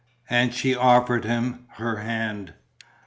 And 0.31 0.51
she 0.51 0.73
offered 0.73 1.25
him 1.25 1.65
her 1.73 1.97
hand. 1.97 2.53